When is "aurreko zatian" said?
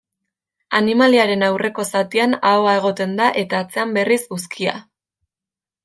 1.49-2.35